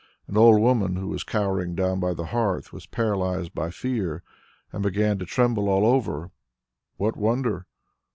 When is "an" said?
0.27-0.35